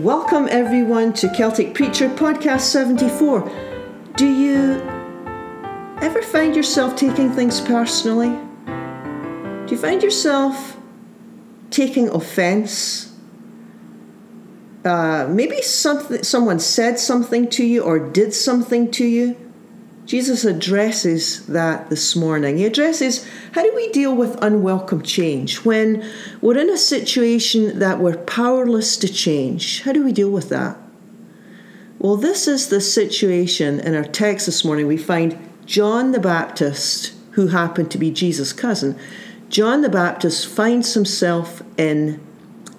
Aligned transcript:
Welcome 0.00 0.48
everyone 0.50 1.12
to 1.12 1.28
Celtic 1.28 1.74
Preacher 1.74 2.08
Podcast 2.08 2.60
74. 2.60 3.52
Do 4.16 4.26
you 4.26 4.80
ever 6.00 6.22
find 6.22 6.56
yourself 6.56 6.96
taking 6.96 7.30
things 7.30 7.60
personally? 7.60 8.30
Do 8.64 9.66
you 9.68 9.76
find 9.76 10.02
yourself 10.02 10.78
taking 11.68 12.08
offense? 12.08 13.14
Uh, 14.86 15.26
maybe 15.28 15.60
something, 15.60 16.22
someone 16.22 16.60
said 16.60 16.98
something 16.98 17.50
to 17.50 17.62
you 17.66 17.82
or 17.82 17.98
did 17.98 18.32
something 18.32 18.90
to 18.92 19.04
you 19.04 19.49
Jesus 20.10 20.44
addresses 20.44 21.46
that 21.46 21.88
this 21.88 22.16
morning. 22.16 22.56
He 22.56 22.66
addresses 22.66 23.24
how 23.52 23.62
do 23.62 23.72
we 23.76 23.92
deal 23.92 24.12
with 24.12 24.42
unwelcome 24.42 25.02
change 25.02 25.58
when 25.58 26.04
we're 26.40 26.58
in 26.58 26.68
a 26.68 26.76
situation 26.76 27.78
that 27.78 28.00
we're 28.00 28.16
powerless 28.16 28.96
to 28.96 29.08
change? 29.08 29.82
How 29.82 29.92
do 29.92 30.02
we 30.02 30.10
deal 30.10 30.30
with 30.30 30.48
that? 30.48 30.76
Well, 32.00 32.16
this 32.16 32.48
is 32.48 32.70
the 32.70 32.80
situation 32.80 33.78
in 33.78 33.94
our 33.94 34.02
text 34.02 34.46
this 34.46 34.64
morning. 34.64 34.88
We 34.88 34.96
find 34.96 35.38
John 35.64 36.10
the 36.10 36.18
Baptist, 36.18 37.12
who 37.34 37.46
happened 37.46 37.92
to 37.92 37.98
be 37.98 38.10
Jesus' 38.10 38.52
cousin. 38.52 38.98
John 39.48 39.82
the 39.82 39.88
Baptist 39.88 40.48
finds 40.48 40.92
himself 40.92 41.62
in 41.78 42.20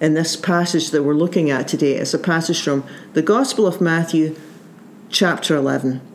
in 0.02 0.12
this 0.12 0.36
passage 0.36 0.90
that 0.90 1.02
we're 1.02 1.14
looking 1.14 1.50
at 1.50 1.66
today. 1.66 1.94
It's 1.94 2.12
a 2.12 2.18
passage 2.18 2.60
from 2.62 2.84
the 3.14 3.22
Gospel 3.22 3.66
of 3.66 3.80
Matthew, 3.80 4.36
chapter 5.08 5.56
11. 5.56 6.11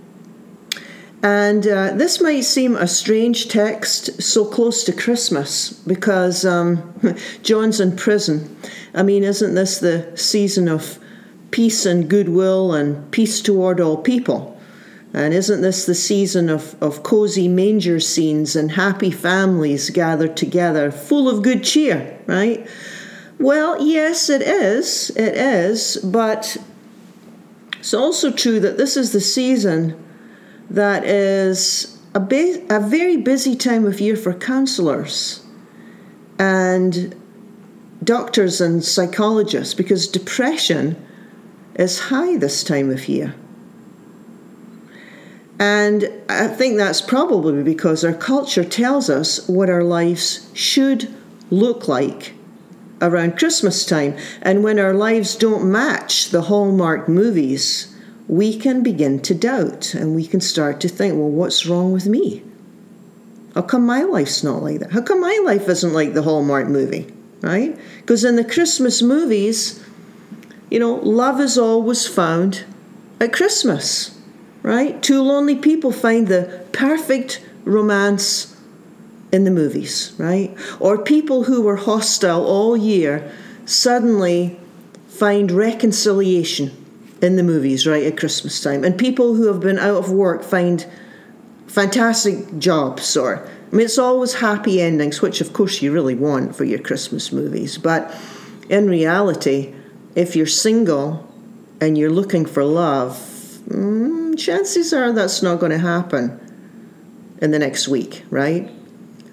And 1.27 1.67
uh, 1.67 1.91
this 1.91 2.21
might 2.21 2.45
seem 2.45 2.77
a 2.77 2.87
strange 2.87 3.49
text 3.49 4.21
so 4.23 4.45
close 4.45 4.85
to 4.85 4.93
Christmas 4.93 5.73
because 5.73 6.45
um, 6.45 6.93
John's 7.43 7.81
in 7.81 7.97
prison. 7.97 8.55
I 8.93 9.03
mean, 9.03 9.25
isn't 9.25 9.53
this 9.53 9.79
the 9.79 10.09
season 10.15 10.69
of 10.69 10.97
peace 11.51 11.85
and 11.85 12.09
goodwill 12.09 12.73
and 12.73 13.11
peace 13.11 13.41
toward 13.41 13.81
all 13.81 13.97
people? 13.97 14.57
And 15.13 15.33
isn't 15.33 15.59
this 15.59 15.85
the 15.85 15.95
season 15.95 16.49
of, 16.49 16.81
of 16.81 17.03
cozy 17.03 17.49
manger 17.49 17.99
scenes 17.99 18.55
and 18.55 18.71
happy 18.71 19.11
families 19.11 19.89
gathered 19.89 20.37
together, 20.37 20.91
full 20.91 21.27
of 21.27 21.43
good 21.43 21.61
cheer, 21.61 22.17
right? 22.25 22.65
Well, 23.37 23.85
yes, 23.85 24.29
it 24.29 24.43
is. 24.43 25.09
It 25.09 25.35
is. 25.35 25.97
But 25.97 26.55
it's 27.79 27.93
also 27.93 28.31
true 28.31 28.61
that 28.61 28.77
this 28.77 28.95
is 28.95 29.11
the 29.11 29.19
season 29.19 30.01
that 30.69 31.05
is 31.05 31.99
a, 32.13 32.19
a 32.69 32.79
very 32.79 33.17
busy 33.17 33.55
time 33.55 33.85
of 33.85 33.99
year 33.99 34.15
for 34.15 34.33
counselors 34.33 35.45
and 36.39 37.15
doctors 38.03 38.61
and 38.61 38.83
psychologists 38.83 39.73
because 39.73 40.07
depression 40.07 41.03
is 41.75 41.99
high 41.99 42.37
this 42.37 42.63
time 42.63 42.89
of 42.89 43.07
year. 43.07 43.35
And 45.59 46.09
I 46.29 46.47
think 46.47 46.77
that's 46.77 47.01
probably 47.01 47.63
because 47.63 48.03
our 48.03 48.13
culture 48.13 48.63
tells 48.63 49.09
us 49.09 49.47
what 49.47 49.69
our 49.69 49.83
lives 49.83 50.49
should 50.53 51.13
look 51.49 51.87
like 51.87 52.33
around 53.01 53.37
Christmas 53.37 53.85
time. 53.85 54.15
And 54.41 54.63
when 54.63 54.79
our 54.79 54.93
lives 54.93 55.35
don't 55.35 55.71
match 55.71 56.29
the 56.29 56.43
Hallmark 56.43 57.09
movies, 57.09 57.86
we 58.27 58.57
can 58.57 58.83
begin 58.83 59.19
to 59.21 59.33
doubt 59.33 59.93
and 59.93 60.15
we 60.15 60.25
can 60.25 60.41
start 60.41 60.81
to 60.81 60.89
think, 60.89 61.13
well, 61.15 61.29
what's 61.29 61.65
wrong 61.65 61.93
with 61.93 62.07
me? 62.07 62.43
How 63.55 63.61
come 63.61 63.85
my 63.85 64.03
life's 64.03 64.43
not 64.43 64.61
like 64.61 64.79
that? 64.79 64.91
How 64.91 65.01
come 65.01 65.21
my 65.21 65.41
life 65.45 65.67
isn't 65.67 65.93
like 65.93 66.13
the 66.13 66.21
Hallmark 66.21 66.67
movie, 66.67 67.11
right? 67.41 67.77
Because 68.01 68.23
in 68.23 68.35
the 68.35 68.43
Christmas 68.43 69.01
movies, 69.01 69.83
you 70.69 70.79
know, 70.79 70.95
love 70.95 71.39
is 71.39 71.57
always 71.57 72.05
found 72.05 72.65
at 73.19 73.33
Christmas, 73.33 74.19
right? 74.61 75.01
Two 75.01 75.21
lonely 75.21 75.55
people 75.55 75.91
find 75.91 76.27
the 76.27 76.65
perfect 76.73 77.43
romance 77.63 78.55
in 79.31 79.45
the 79.45 79.51
movies, 79.51 80.13
right? 80.17 80.55
Or 80.79 80.97
people 80.97 81.45
who 81.45 81.61
were 81.61 81.77
hostile 81.77 82.45
all 82.45 82.75
year 82.75 83.31
suddenly 83.65 84.59
find 85.07 85.51
reconciliation 85.51 86.86
in 87.21 87.35
the 87.35 87.43
movies 87.43 87.87
right 87.87 88.03
at 88.03 88.17
Christmas 88.17 88.61
time. 88.61 88.83
And 88.83 88.97
people 88.97 89.35
who 89.35 89.47
have 89.47 89.59
been 89.59 89.79
out 89.79 89.97
of 89.97 90.11
work 90.11 90.43
find 90.43 90.85
fantastic 91.67 92.57
jobs 92.59 93.17
or 93.17 93.47
I 93.71 93.75
mean 93.75 93.85
it's 93.85 93.97
always 93.97 94.35
happy 94.35 94.81
endings, 94.81 95.21
which 95.21 95.41
of 95.41 95.53
course 95.53 95.81
you 95.81 95.91
really 95.91 96.15
want 96.15 96.55
for 96.55 96.63
your 96.63 96.79
Christmas 96.79 97.31
movies. 97.31 97.77
But 97.77 98.15
in 98.69 98.89
reality, 98.89 99.73
if 100.15 100.35
you're 100.35 100.45
single 100.45 101.27
and 101.81 101.97
you're 101.97 102.09
looking 102.09 102.45
for 102.45 102.63
love, 102.63 103.17
mm, 103.67 104.37
chances 104.37 104.93
are 104.93 105.11
that's 105.11 105.43
not 105.43 105.59
going 105.59 105.71
to 105.71 105.77
happen 105.77 106.39
in 107.41 107.51
the 107.51 107.59
next 107.59 107.87
week, 107.87 108.23
right? 108.29 108.69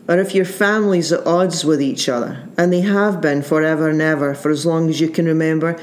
Or 0.09 0.19
if 0.19 0.35
your 0.35 0.45
family's 0.45 1.13
at 1.13 1.27
odds 1.27 1.65
with 1.65 1.81
each 1.81 2.09
other, 2.09 2.47
and 2.59 2.73
they 2.73 2.83
have 2.83 3.21
been 3.23 3.43
forever 3.43 3.89
and 3.89 4.03
ever 4.03 4.35
for 4.35 4.51
as 4.51 4.67
long 4.67 4.91
as 4.91 5.01
you 5.01 5.09
can 5.09 5.25
remember, 5.25 5.81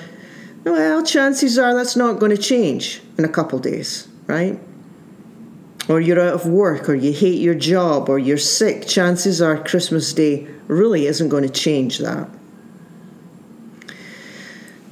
well, 0.64 1.04
chances 1.04 1.58
are 1.58 1.74
that's 1.74 1.96
not 1.96 2.20
going 2.20 2.36
to 2.36 2.42
change 2.42 3.02
in 3.18 3.26
a 3.26 3.30
couple 3.30 3.60
days, 3.60 4.08
right? 4.28 4.60
Or 5.90 6.00
you're 6.00 6.20
out 6.20 6.34
of 6.34 6.46
work, 6.46 6.88
or 6.88 6.96
you 6.96 7.12
hate 7.12 7.42
your 7.42 7.56
job, 7.56 8.10
or 8.10 8.20
you're 8.20 8.38
sick. 8.38 8.88
Chances 8.88 9.42
are 9.42 9.58
Christmas 9.58 10.14
Day 10.14 10.48
really 10.68 11.08
isn't 11.08 11.30
going 11.30 11.44
to 11.44 11.50
change 11.50 11.98
that. 11.98 12.30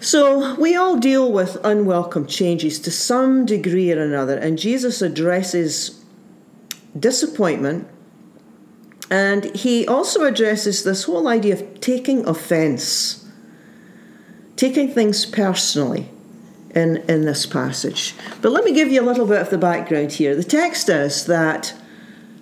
So, 0.02 0.56
we 0.56 0.76
all 0.76 0.98
deal 0.98 1.32
with 1.32 1.58
unwelcome 1.64 2.26
changes 2.26 2.80
to 2.80 2.92
some 2.92 3.46
degree 3.46 3.92
or 3.92 4.02
another, 4.02 4.38
and 4.38 4.58
Jesus 4.58 5.02
addresses 5.02 6.04
disappointment 6.98 7.88
and 9.10 9.56
he 9.56 9.88
also 9.88 10.24
addresses 10.24 10.84
this 10.84 11.06
whole 11.06 11.28
idea 11.28 11.56
of 11.56 11.82
taking 11.82 12.28
offense 12.28 13.26
taking 14.60 14.90
things 14.90 15.26
personally 15.26 16.10
in, 16.76 16.98
in 17.08 17.24
this 17.24 17.46
passage. 17.46 18.14
But 18.42 18.52
let 18.52 18.66
me 18.66 18.74
give 18.74 18.92
you 18.92 19.02
a 19.02 19.08
little 19.10 19.26
bit 19.26 19.40
of 19.40 19.50
the 19.50 19.58
background 19.58 20.12
here. 20.12 20.36
The 20.36 20.44
text 20.44 20.90
is 20.90 21.26
that, 21.28 21.74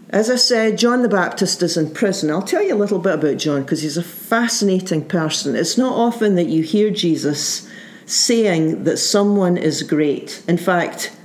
as 0.10 0.28
I 0.28 0.36
said, 0.36 0.80
John 0.80 1.04
the 1.04 1.10
Baptist 1.10 1.62
is 1.62 1.78
in 1.78 1.94
prison. 1.94 2.32
I'll 2.32 2.42
tell 2.42 2.64
you 2.64 2.74
a 2.74 2.76
little 2.76 2.98
bit 2.98 3.14
about 3.14 3.38
John 3.38 3.62
because 3.62 3.84
he's 3.84 3.98
a 3.98 4.04
fascinating 4.04 5.06
person. 5.06 5.56
It's 5.56 5.78
not 5.78 5.94
often 5.94 6.34
that 6.36 6.48
you 6.48 6.64
hear 6.64 6.90
Jesus 6.90 7.70
saying 8.08 8.86
that 8.86 8.98
someone 8.98 9.56
is 9.56 9.84
great. 9.84 10.44
In 10.48 10.58
fact, 10.58 11.16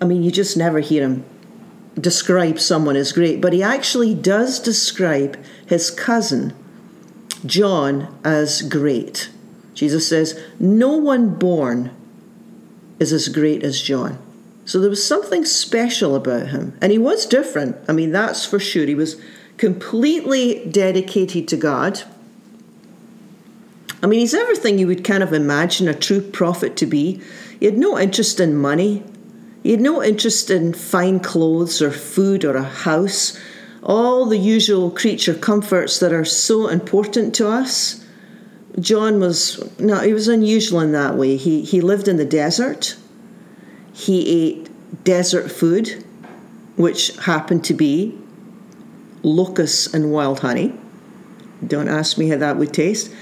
I 0.00 0.04
mean, 0.04 0.22
you 0.22 0.30
just 0.30 0.56
never 0.56 0.78
hear 0.78 1.02
him 1.02 1.24
describe 2.00 2.60
someone 2.60 2.94
as 2.94 3.10
great, 3.10 3.40
but 3.40 3.52
he 3.52 3.64
actually 3.64 4.14
does 4.14 4.60
describe 4.60 5.42
his 5.66 5.90
cousin, 5.90 6.54
John, 7.44 8.16
as 8.22 8.62
great. 8.62 9.30
Jesus 9.74 10.08
says, 10.08 10.40
No 10.58 10.96
one 10.96 11.34
born 11.34 11.90
is 12.98 13.12
as 13.12 13.28
great 13.28 13.62
as 13.62 13.82
John. 13.82 14.18
So 14.64 14.80
there 14.80 14.90
was 14.90 15.06
something 15.06 15.44
special 15.44 16.14
about 16.14 16.48
him. 16.48 16.76
And 16.80 16.90
he 16.90 16.98
was 16.98 17.26
different. 17.26 17.76
I 17.88 17.92
mean, 17.92 18.12
that's 18.12 18.46
for 18.46 18.58
sure. 18.58 18.86
He 18.86 18.94
was 18.94 19.20
completely 19.56 20.64
dedicated 20.66 21.48
to 21.48 21.56
God. 21.56 22.02
I 24.02 24.06
mean, 24.06 24.20
he's 24.20 24.34
everything 24.34 24.78
you 24.78 24.86
would 24.86 25.04
kind 25.04 25.22
of 25.22 25.32
imagine 25.32 25.88
a 25.88 25.94
true 25.94 26.20
prophet 26.20 26.76
to 26.78 26.86
be. 26.86 27.20
He 27.58 27.66
had 27.66 27.78
no 27.78 27.98
interest 27.98 28.40
in 28.40 28.56
money, 28.56 29.02
he 29.62 29.70
had 29.70 29.80
no 29.80 30.02
interest 30.02 30.50
in 30.50 30.74
fine 30.74 31.20
clothes 31.20 31.80
or 31.80 31.90
food 31.90 32.44
or 32.44 32.56
a 32.56 32.62
house, 32.62 33.38
all 33.82 34.26
the 34.26 34.38
usual 34.38 34.90
creature 34.90 35.32
comforts 35.32 35.98
that 36.00 36.12
are 36.12 36.24
so 36.24 36.68
important 36.68 37.34
to 37.36 37.48
us. 37.48 38.03
John 38.80 39.20
was 39.20 39.62
no, 39.78 40.00
he 40.00 40.12
was 40.12 40.28
unusual 40.28 40.80
in 40.80 40.92
that 40.92 41.16
way. 41.16 41.36
He 41.36 41.62
he 41.62 41.80
lived 41.80 42.08
in 42.08 42.16
the 42.16 42.24
desert. 42.24 42.96
He 43.92 44.28
ate 44.28 45.04
desert 45.04 45.50
food, 45.50 46.04
which 46.76 47.16
happened 47.18 47.64
to 47.64 47.74
be 47.74 48.18
locusts 49.22 49.92
and 49.92 50.10
wild 50.10 50.40
honey. 50.40 50.74
Don't 51.66 51.88
ask 51.88 52.18
me 52.18 52.28
how 52.28 52.36
that 52.38 52.56
would 52.56 52.72
taste. 52.72 53.12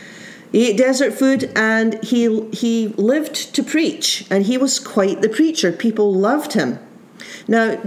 He 0.50 0.69
ate 0.69 0.79
desert 0.79 1.12
food 1.12 1.50
and 1.55 2.03
he 2.03 2.49
he 2.50 2.88
lived 2.88 3.55
to 3.55 3.62
preach, 3.62 4.26
and 4.31 4.47
he 4.47 4.56
was 4.56 4.79
quite 4.79 5.21
the 5.21 5.29
preacher. 5.29 5.71
People 5.71 6.12
loved 6.12 6.55
him. 6.55 6.79
Now, 7.47 7.79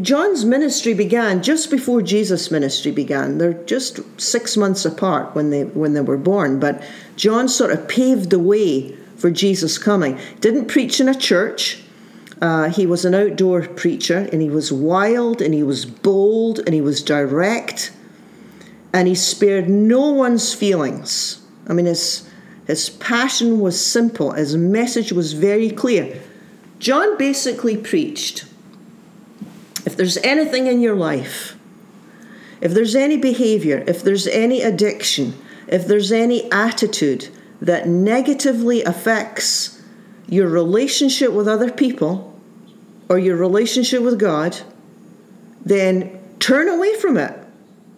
John's 0.00 0.44
ministry 0.44 0.94
began 0.94 1.42
just 1.42 1.70
before 1.70 2.02
Jesus' 2.02 2.50
ministry 2.50 2.90
began. 2.90 3.38
They're 3.38 3.52
just 3.52 4.00
six 4.20 4.56
months 4.56 4.84
apart 4.84 5.34
when 5.34 5.50
they 5.50 5.64
when 5.64 5.94
they 5.94 6.00
were 6.00 6.16
born, 6.16 6.58
but 6.58 6.82
John 7.16 7.48
sort 7.48 7.70
of 7.70 7.86
paved 7.86 8.30
the 8.30 8.38
way 8.40 8.96
for 9.16 9.30
Jesus 9.30 9.78
coming. 9.78 10.18
Didn't 10.40 10.66
preach 10.66 11.00
in 11.00 11.08
a 11.08 11.14
church. 11.14 11.82
Uh, 12.40 12.70
he 12.70 12.86
was 12.86 13.04
an 13.04 13.14
outdoor 13.14 13.66
preacher, 13.66 14.28
and 14.32 14.40
he 14.42 14.48
was 14.48 14.72
wild, 14.72 15.42
and 15.42 15.52
he 15.54 15.62
was 15.62 15.84
bold, 15.84 16.58
and 16.60 16.74
he 16.74 16.80
was 16.80 17.02
direct, 17.02 17.92
and 18.92 19.06
he 19.06 19.14
spared 19.14 19.68
no 19.68 20.10
one's 20.10 20.54
feelings. 20.54 21.42
I 21.68 21.74
mean, 21.74 21.86
his 21.86 22.28
His 22.66 22.90
passion 22.90 23.60
was 23.60 23.84
simple, 23.84 24.32
his 24.32 24.56
message 24.56 25.12
was 25.12 25.32
very 25.32 25.70
clear. 25.70 26.20
John 26.78 27.18
basically 27.18 27.76
preached 27.76 28.44
if 29.86 29.96
there's 29.96 30.16
anything 30.18 30.66
in 30.66 30.80
your 30.80 30.94
life, 30.94 31.56
if 32.60 32.72
there's 32.72 32.94
any 32.94 33.16
behavior, 33.16 33.82
if 33.86 34.02
there's 34.02 34.26
any 34.26 34.62
addiction, 34.62 35.34
if 35.66 35.86
there's 35.86 36.12
any 36.12 36.50
attitude 36.52 37.28
that 37.60 37.88
negatively 37.88 38.82
affects 38.82 39.82
your 40.26 40.48
relationship 40.48 41.32
with 41.32 41.48
other 41.48 41.70
people 41.70 42.38
or 43.08 43.18
your 43.18 43.36
relationship 43.36 44.02
with 44.02 44.18
God, 44.18 44.58
then 45.64 46.18
turn 46.38 46.68
away 46.68 46.94
from 46.94 47.16
it. 47.16 47.36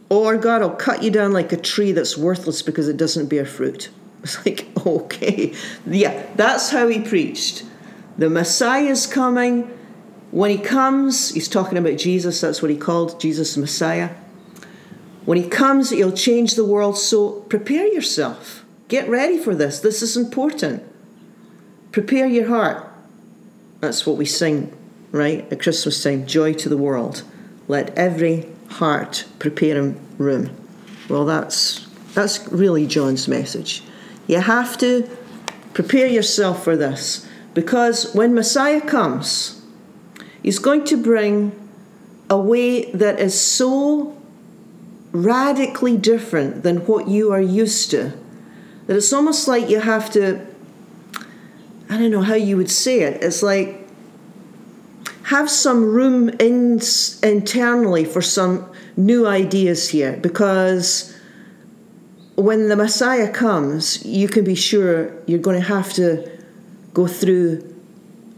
Or 0.09 0.37
God 0.37 0.63
will 0.63 0.71
cut 0.71 1.03
you 1.03 1.11
down 1.11 1.33
like 1.33 1.53
a 1.53 1.57
tree 1.57 1.93
that's 1.93 2.19
worthless 2.19 2.63
because 2.63 2.89
it 2.89 2.97
doesn't 2.97 3.29
bear 3.29 3.47
fruit. 3.47 3.91
It's 4.23 4.47
like, 4.47 4.69
okay. 4.87 5.53
Yeah, 5.85 6.25
that's 6.37 6.71
how 6.71 6.87
he 6.87 7.01
preached. 7.01 7.65
The 8.17 8.31
Messiah 8.31 8.85
is 8.85 9.05
coming. 9.05 9.69
When 10.33 10.51
he 10.51 10.57
comes, 10.57 11.35
he's 11.35 11.47
talking 11.47 11.77
about 11.77 11.99
Jesus, 11.99 12.41
that's 12.41 12.63
what 12.63 12.71
he 12.71 12.77
called 12.77 13.21
Jesus 13.21 13.57
Messiah. 13.59 14.11
When 15.27 15.37
he 15.37 15.47
comes, 15.47 15.91
he'll 15.91 16.11
change 16.11 16.55
the 16.55 16.65
world. 16.65 16.97
So 16.97 17.43
prepare 17.43 17.87
yourself. 17.87 18.65
Get 18.89 19.09
ready 19.11 19.39
for 19.39 19.55
this. 19.55 19.79
This 19.81 20.01
is 20.01 20.17
important. 20.17 20.83
Prepare 21.93 22.27
your 22.27 22.49
heart. 22.49 22.89
That's 23.81 24.07
what 24.07 24.17
we 24.17 24.25
sing, 24.25 24.75
right? 25.11 25.51
At 25.53 25.61
Christmas 25.61 26.03
time 26.03 26.27
joy 26.27 26.55
to 26.55 26.69
the 26.71 26.79
world. 26.79 27.25
Let 27.69 27.91
every 27.91 28.49
heart 28.69 29.27
prepare 29.39 29.83
room. 30.17 30.57
Well, 31.11 31.27
that's, 31.27 31.87
that's 32.15 32.49
really 32.49 32.87
John's 32.87 33.29
message. 33.29 33.83
You 34.27 34.41
have 34.41 34.79
to 34.79 35.09
prepare 35.75 36.07
yourself 36.07 36.65
for 36.65 36.75
this 36.75 37.29
because 37.53 38.15
when 38.15 38.35
Messiah 38.35 38.81
comes, 38.81 39.62
he's 40.43 40.59
going 40.59 40.85
to 40.85 40.97
bring 40.97 41.53
a 42.29 42.39
way 42.39 42.91
that 42.93 43.21
is 43.21 43.39
so 43.39 44.17
radically 45.13 45.97
different 45.97 46.63
than 46.63 46.79
what 46.87 47.09
you 47.09 47.33
are 47.33 47.41
used 47.41 47.91
to 47.91 48.13
that 48.87 48.97
it's 48.97 49.13
almost 49.13 49.47
like 49.47 49.69
you 49.69 49.81
have 49.81 50.11
to 50.11 50.47
I 51.93 51.99
don't 51.99 52.11
know 52.11 52.23
how 52.23 52.35
you 52.37 52.57
would 52.57 52.71
say 52.71 53.01
it. 53.01 53.23
It's 53.23 53.43
like 53.43 53.87
have 55.25 55.51
some 55.51 55.85
room 55.85 56.31
in, 56.31 56.81
internally 57.23 58.07
for 58.07 58.23
some 58.23 58.67
new 58.97 59.27
ideas 59.27 59.91
here 59.91 60.17
because 60.17 61.15
when 62.37 62.71
the 62.71 62.77
Messiah 62.77 63.31
comes, 63.31 64.03
you 64.07 64.27
can 64.27 64.43
be 64.43 64.55
sure 64.55 65.13
you're 65.27 65.39
going 65.39 65.61
to 65.61 65.69
have 65.69 65.93
to 65.93 66.31
go 66.95 67.07
through 67.07 67.63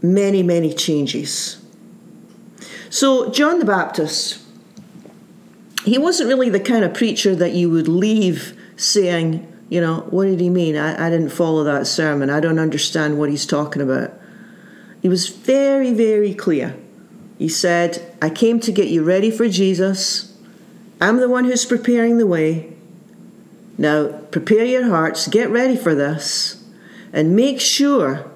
many, 0.01 0.43
many 0.43 0.73
changes. 0.73 1.64
So, 2.95 3.29
John 3.29 3.59
the 3.59 3.65
Baptist, 3.65 4.39
he 5.83 5.97
wasn't 5.97 6.29
really 6.29 6.47
the 6.47 6.61
kind 6.61 6.85
of 6.85 6.93
preacher 6.93 7.35
that 7.35 7.51
you 7.51 7.69
would 7.69 7.89
leave 7.89 8.57
saying, 8.77 9.45
you 9.67 9.81
know, 9.81 10.07
what 10.11 10.27
did 10.27 10.39
he 10.39 10.49
mean? 10.49 10.77
I, 10.77 11.07
I 11.07 11.09
didn't 11.09 11.31
follow 11.31 11.65
that 11.65 11.87
sermon. 11.87 12.29
I 12.29 12.39
don't 12.39 12.57
understand 12.57 13.19
what 13.19 13.29
he's 13.29 13.45
talking 13.45 13.81
about. 13.81 14.13
He 15.01 15.09
was 15.09 15.27
very, 15.27 15.93
very 15.93 16.33
clear. 16.33 16.77
He 17.37 17.49
said, 17.49 18.15
I 18.21 18.29
came 18.29 18.61
to 18.61 18.71
get 18.71 18.87
you 18.87 19.03
ready 19.03 19.29
for 19.29 19.49
Jesus. 19.49 20.33
I'm 21.01 21.17
the 21.17 21.27
one 21.27 21.43
who's 21.43 21.65
preparing 21.65 22.17
the 22.17 22.25
way. 22.25 22.71
Now, 23.77 24.07
prepare 24.31 24.63
your 24.63 24.87
hearts, 24.87 25.27
get 25.27 25.49
ready 25.49 25.75
for 25.75 25.93
this, 25.93 26.63
and 27.11 27.35
make 27.35 27.59
sure 27.59 28.31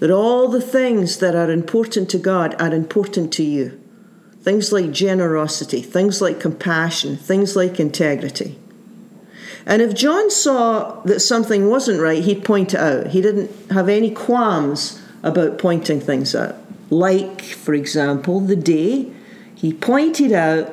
that 0.00 0.10
all 0.10 0.48
the 0.48 0.60
things 0.60 1.20
that 1.20 1.34
are 1.34 1.50
important 1.50 2.10
to 2.10 2.18
God 2.18 2.54
are 2.60 2.74
important 2.74 3.32
to 3.32 3.42
you. 3.42 3.80
Things 4.44 4.72
like 4.72 4.92
generosity, 4.92 5.80
things 5.80 6.20
like 6.20 6.38
compassion, 6.38 7.16
things 7.16 7.56
like 7.56 7.80
integrity. 7.80 8.58
And 9.64 9.80
if 9.80 9.94
John 9.94 10.30
saw 10.30 11.00
that 11.04 11.20
something 11.20 11.70
wasn't 11.70 12.02
right, 12.02 12.22
he'd 12.22 12.44
point 12.44 12.74
it 12.74 12.80
out. 12.80 13.06
He 13.06 13.22
didn't 13.22 13.50
have 13.70 13.88
any 13.88 14.10
qualms 14.10 15.00
about 15.22 15.56
pointing 15.58 15.98
things 15.98 16.34
out. 16.34 16.56
Like, 16.90 17.40
for 17.40 17.72
example, 17.72 18.40
the 18.40 18.54
day 18.54 19.10
he 19.54 19.72
pointed 19.72 20.32
out 20.32 20.70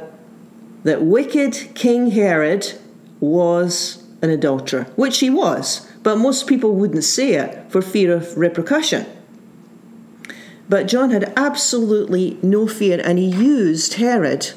that 0.83 1.03
wicked 1.03 1.69
King 1.73 2.11
Herod 2.11 2.73
was 3.21 4.03
an 4.21 4.29
adulterer, 4.29 4.83
which 4.97 5.19
he 5.19 5.29
was, 5.29 5.87
but 6.03 6.17
most 6.17 6.45
people 6.45 6.75
wouldn't 6.75 7.05
say 7.05 7.35
it 7.35 7.71
for 7.71 7.81
fear 7.81 8.13
of 8.13 8.37
repercussion. 8.37 9.05
But 10.71 10.87
John 10.87 11.09
had 11.09 11.33
absolutely 11.35 12.39
no 12.41 12.65
fear, 12.65 13.01
and 13.03 13.19
he 13.19 13.25
used 13.25 13.95
Herod 13.95 14.53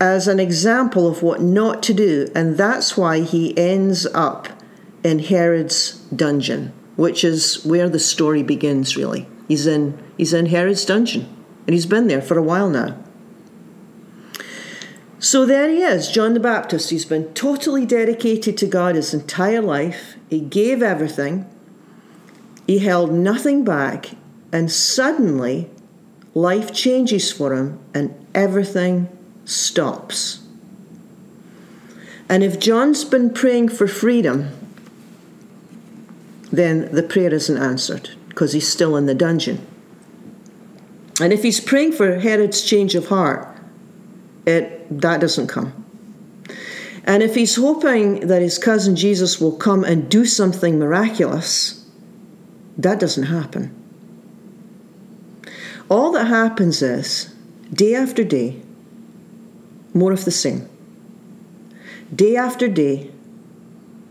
as 0.00 0.28
an 0.28 0.38
example 0.38 1.08
of 1.08 1.20
what 1.20 1.42
not 1.42 1.82
to 1.82 1.92
do, 1.92 2.30
and 2.32 2.56
that's 2.56 2.96
why 2.96 3.22
he 3.22 3.52
ends 3.58 4.06
up 4.14 4.48
in 5.02 5.18
Herod's 5.18 5.94
dungeon, 6.14 6.72
which 6.94 7.24
is 7.24 7.64
where 7.64 7.88
the 7.88 7.98
story 7.98 8.44
begins 8.44 8.96
really. 8.96 9.26
He's 9.48 9.66
in 9.66 10.00
he's 10.16 10.32
in 10.32 10.46
Herod's 10.46 10.84
dungeon, 10.84 11.26
and 11.66 11.74
he's 11.74 11.86
been 11.86 12.06
there 12.06 12.22
for 12.22 12.38
a 12.38 12.42
while 12.50 12.70
now. 12.70 12.96
So 15.18 15.44
there 15.44 15.68
he 15.68 15.82
is, 15.82 16.08
John 16.08 16.34
the 16.34 16.40
Baptist. 16.40 16.90
He's 16.90 17.04
been 17.04 17.34
totally 17.34 17.84
dedicated 17.84 18.56
to 18.58 18.66
God 18.68 18.94
his 18.94 19.12
entire 19.12 19.60
life. 19.60 20.14
He 20.30 20.38
gave 20.38 20.84
everything. 20.84 21.46
He 22.68 22.78
held 22.78 23.12
nothing 23.12 23.64
back, 23.64 24.10
and 24.56 24.72
suddenly 24.72 25.68
life 26.32 26.72
changes 26.72 27.30
for 27.30 27.52
him 27.52 27.78
and 27.92 28.14
everything 28.34 29.06
stops. 29.44 30.40
And 32.30 32.42
if 32.42 32.58
John's 32.58 33.04
been 33.04 33.34
praying 33.34 33.68
for 33.68 33.86
freedom, 33.86 34.48
then 36.50 36.90
the 36.90 37.02
prayer 37.02 37.34
isn't 37.34 37.58
answered 37.58 38.12
because 38.30 38.54
he's 38.54 38.66
still 38.66 38.96
in 38.96 39.04
the 39.04 39.14
dungeon. 39.14 39.58
And 41.20 41.34
if 41.34 41.42
he's 41.42 41.60
praying 41.60 41.92
for 41.92 42.18
Herod's 42.18 42.62
change 42.62 42.94
of 42.94 43.08
heart, 43.08 43.46
it, 44.46 45.00
that 45.02 45.20
doesn't 45.20 45.48
come. 45.48 45.84
And 47.04 47.22
if 47.22 47.34
he's 47.34 47.56
hoping 47.56 48.28
that 48.28 48.40
his 48.40 48.56
cousin 48.56 48.96
Jesus 48.96 49.38
will 49.38 49.56
come 49.56 49.84
and 49.84 50.10
do 50.10 50.24
something 50.24 50.78
miraculous, 50.78 51.84
that 52.78 52.98
doesn't 52.98 53.24
happen. 53.24 53.82
All 55.88 56.12
that 56.12 56.26
happens 56.26 56.82
is, 56.82 57.34
day 57.72 57.94
after 57.94 58.24
day, 58.24 58.60
more 59.94 60.12
of 60.12 60.24
the 60.24 60.30
same. 60.30 60.68
Day 62.14 62.36
after 62.36 62.68
day, 62.68 63.10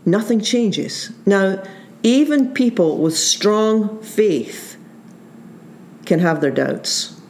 nothing 0.04 0.40
changes. 0.40 1.12
Now, 1.26 1.62
even 2.02 2.54
people 2.54 2.98
with 2.98 3.16
strong 3.16 4.00
faith 4.02 4.76
can 6.06 6.20
have 6.20 6.40
their 6.40 6.50
doubts. 6.50 7.20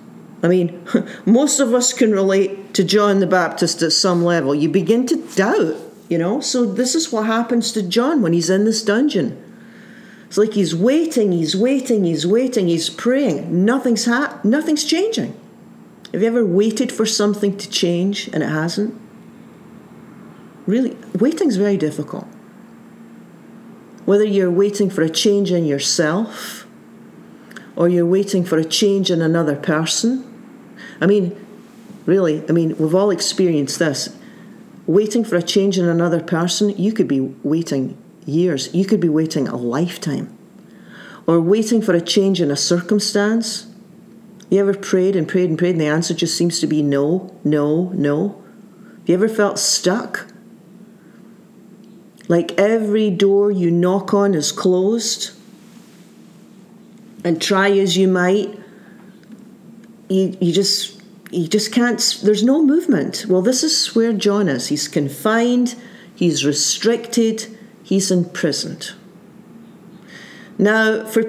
I 0.42 0.48
mean, 0.48 0.86
most 1.26 1.60
of 1.60 1.74
us 1.74 1.92
can 1.92 2.12
relate 2.12 2.74
to 2.74 2.84
John 2.84 3.20
the 3.20 3.26
Baptist 3.26 3.82
at 3.82 3.92
some 3.92 4.24
level. 4.24 4.54
You 4.54 4.68
begin 4.68 5.06
to 5.06 5.16
doubt, 5.34 5.76
you 6.08 6.18
know? 6.18 6.40
So, 6.40 6.64
this 6.64 6.94
is 6.94 7.10
what 7.10 7.26
happens 7.26 7.72
to 7.72 7.82
John 7.82 8.22
when 8.22 8.32
he's 8.32 8.50
in 8.50 8.64
this 8.64 8.82
dungeon. 8.82 9.42
It's 10.26 10.38
like 10.38 10.54
he's 10.54 10.74
waiting, 10.74 11.32
he's 11.32 11.56
waiting, 11.56 12.04
he's 12.04 12.26
waiting, 12.26 12.66
he's 12.66 12.90
praying. 12.90 13.64
Nothing's 13.64 14.06
ha- 14.06 14.40
nothing's 14.42 14.84
changing. 14.84 15.38
Have 16.12 16.22
you 16.22 16.28
ever 16.28 16.44
waited 16.44 16.90
for 16.90 17.06
something 17.06 17.56
to 17.56 17.70
change 17.70 18.28
and 18.32 18.42
it 18.42 18.48
hasn't? 18.48 18.98
Really, 20.66 20.96
waiting's 21.14 21.56
very 21.56 21.76
difficult. 21.76 22.26
Whether 24.04 24.24
you're 24.24 24.50
waiting 24.50 24.90
for 24.90 25.02
a 25.02 25.08
change 25.08 25.52
in 25.52 25.64
yourself 25.64 26.66
or 27.76 27.88
you're 27.88 28.06
waiting 28.06 28.44
for 28.44 28.58
a 28.58 28.64
change 28.64 29.10
in 29.10 29.20
another 29.20 29.54
person. 29.54 30.24
I 31.00 31.06
mean, 31.06 31.36
really, 32.06 32.42
I 32.48 32.52
mean, 32.52 32.76
we've 32.78 32.94
all 32.94 33.10
experienced 33.10 33.78
this. 33.78 34.16
Waiting 34.86 35.24
for 35.24 35.36
a 35.36 35.42
change 35.42 35.78
in 35.78 35.86
another 35.86 36.20
person, 36.20 36.70
you 36.70 36.92
could 36.92 37.08
be 37.08 37.20
waiting 37.20 37.96
years, 38.26 38.74
you 38.74 38.84
could 38.84 39.00
be 39.00 39.08
waiting 39.08 39.48
a 39.48 39.56
lifetime. 39.56 40.36
Or 41.26 41.40
waiting 41.40 41.82
for 41.82 41.94
a 41.94 42.00
change 42.00 42.40
in 42.40 42.50
a 42.50 42.56
circumstance, 42.56 43.66
you 44.50 44.60
ever 44.60 44.74
prayed 44.74 45.16
and 45.16 45.26
prayed 45.26 45.48
and 45.48 45.58
prayed 45.58 45.72
and 45.72 45.80
the 45.80 45.86
answer 45.86 46.14
just 46.14 46.36
seems 46.36 46.60
to 46.60 46.66
be 46.66 46.82
no, 46.82 47.36
no, 47.42 47.90
no? 47.94 48.42
You 49.04 49.14
ever 49.14 49.28
felt 49.28 49.58
stuck? 49.58 50.26
Like 52.28 52.58
every 52.58 53.10
door 53.10 53.50
you 53.50 53.70
knock 53.70 54.14
on 54.14 54.34
is 54.34 54.52
closed? 54.52 55.32
And 57.24 57.42
try 57.42 57.70
as 57.70 57.96
you 57.96 58.06
might, 58.06 58.56
you, 60.08 60.36
you 60.40 60.52
just 60.52 61.02
you 61.32 61.48
just 61.48 61.72
can't 61.72 62.20
there's 62.22 62.44
no 62.44 62.64
movement. 62.64 63.26
Well 63.28 63.42
this 63.42 63.64
is 63.64 63.94
where 63.96 64.12
John 64.12 64.48
is. 64.48 64.68
He's 64.68 64.86
confined, 64.86 65.74
he's 66.14 66.44
restricted, 66.44 67.55
he's 67.86 68.10
imprisoned. 68.10 68.94
Now, 70.58 71.06
for 71.06 71.22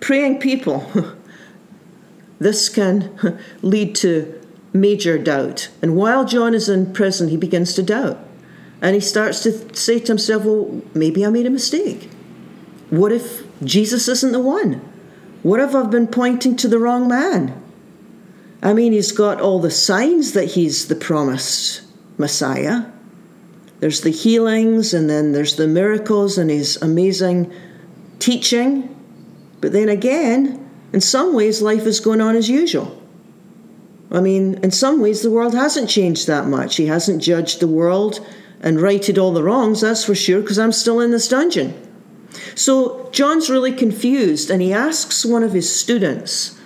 praying 0.00 0.40
people, 0.40 0.90
this 2.38 2.70
can 2.70 3.38
lead 3.62 3.94
to 3.96 4.40
major 4.72 5.18
doubt. 5.18 5.68
And 5.82 5.96
while 5.96 6.24
John 6.24 6.54
is 6.54 6.70
in 6.70 6.94
prison, 6.94 7.28
he 7.28 7.36
begins 7.36 7.74
to 7.74 7.82
doubt. 7.82 8.18
And 8.80 8.94
he 8.94 9.00
starts 9.00 9.42
to 9.42 9.76
say 9.76 9.98
to 9.98 10.06
himself, 10.06 10.44
well, 10.44 10.80
maybe 10.94 11.26
I 11.26 11.28
made 11.28 11.44
a 11.44 11.50
mistake. 11.50 12.08
What 12.88 13.12
if 13.12 13.42
Jesus 13.62 14.08
isn't 14.08 14.32
the 14.32 14.40
one? 14.40 14.80
What 15.42 15.60
if 15.60 15.74
I've 15.74 15.90
been 15.90 16.06
pointing 16.06 16.56
to 16.56 16.68
the 16.68 16.78
wrong 16.78 17.08
man? 17.08 17.62
I 18.62 18.72
mean, 18.72 18.92
he's 18.92 19.12
got 19.12 19.38
all 19.38 19.60
the 19.60 19.70
signs 19.70 20.32
that 20.32 20.52
he's 20.52 20.88
the 20.88 20.94
promised 20.94 21.82
Messiah. 22.16 22.89
There's 23.80 24.02
the 24.02 24.10
healings, 24.10 24.94
and 24.94 25.08
then 25.08 25.32
there's 25.32 25.56
the 25.56 25.66
miracles 25.66 26.38
and 26.38 26.50
his 26.50 26.80
amazing 26.82 27.52
teaching. 28.18 28.94
But 29.60 29.72
then 29.72 29.88
again, 29.88 30.70
in 30.92 31.00
some 31.00 31.34
ways, 31.34 31.62
life 31.62 31.86
is 31.86 32.00
going 32.00 32.20
on 32.20 32.36
as 32.36 32.48
usual. 32.48 32.96
I 34.12 34.20
mean, 34.20 34.54
in 34.62 34.70
some 34.70 35.00
ways, 35.00 35.22
the 35.22 35.30
world 35.30 35.54
hasn't 35.54 35.88
changed 35.88 36.26
that 36.26 36.46
much. 36.46 36.76
He 36.76 36.86
hasn't 36.86 37.22
judged 37.22 37.60
the 37.60 37.68
world 37.68 38.26
and 38.60 38.80
righted 38.80 39.18
all 39.18 39.32
the 39.32 39.42
wrongs, 39.42 39.80
that's 39.80 40.04
for 40.04 40.14
sure, 40.14 40.40
because 40.40 40.58
I'm 40.58 40.72
still 40.72 41.00
in 41.00 41.10
this 41.10 41.28
dungeon. 41.28 41.74
So 42.54 43.08
John's 43.12 43.48
really 43.48 43.72
confused, 43.72 44.50
and 44.50 44.60
he 44.60 44.72
asks 44.72 45.24
one 45.24 45.42
of 45.42 45.52
his 45.52 45.74
students 45.74 46.58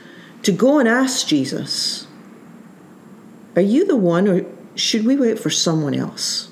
to 0.42 0.52
go 0.52 0.78
and 0.78 0.88
ask 0.88 1.26
Jesus, 1.26 2.06
Are 3.54 3.62
you 3.62 3.87
the 3.87 3.97
one, 3.97 4.26
or 4.26 4.44
should 4.75 5.06
we 5.06 5.16
wait 5.16 5.38
for 5.38 5.50
someone 5.50 5.94
else? 5.94 6.50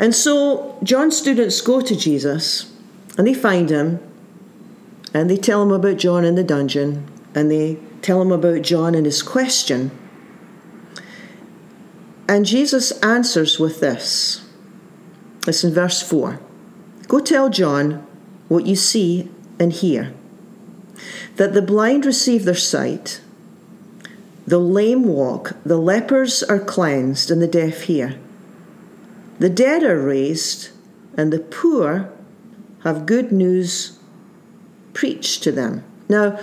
And 0.00 0.14
so 0.14 0.78
John's 0.82 1.16
students 1.16 1.60
go 1.60 1.82
to 1.82 1.94
Jesus 1.94 2.72
and 3.18 3.26
they 3.26 3.34
find 3.34 3.68
him 3.68 4.00
and 5.12 5.28
they 5.28 5.36
tell 5.36 5.62
him 5.62 5.70
about 5.70 5.98
John 5.98 6.24
in 6.24 6.36
the 6.36 6.42
dungeon 6.42 7.06
and 7.34 7.50
they 7.50 7.78
tell 8.00 8.22
him 8.22 8.32
about 8.32 8.62
John 8.62 8.94
and 8.94 9.04
his 9.04 9.22
question. 9.22 9.90
And 12.26 12.46
Jesus 12.46 12.92
answers 13.02 13.58
with 13.58 13.80
this. 13.80 14.42
It's 15.46 15.64
in 15.64 15.74
verse 15.74 16.02
4. 16.02 16.40
Go 17.06 17.20
tell 17.20 17.50
John 17.50 18.06
what 18.48 18.66
you 18.66 18.76
see 18.76 19.28
and 19.58 19.70
hear 19.70 20.14
that 21.36 21.52
the 21.52 21.62
blind 21.62 22.06
receive 22.06 22.44
their 22.44 22.54
sight, 22.54 23.20
the 24.46 24.58
lame 24.58 25.04
walk, 25.04 25.56
the 25.64 25.76
lepers 25.76 26.42
are 26.42 26.58
cleansed, 26.58 27.30
and 27.30 27.42
the 27.42 27.46
deaf 27.46 27.82
hear. 27.82 28.18
The 29.40 29.48
dead 29.50 29.82
are 29.82 29.98
raised, 30.00 30.68
and 31.16 31.32
the 31.32 31.38
poor 31.38 32.12
have 32.84 33.06
good 33.06 33.32
news 33.32 33.98
preached 34.92 35.42
to 35.42 35.50
them. 35.50 35.82
Now, 36.10 36.38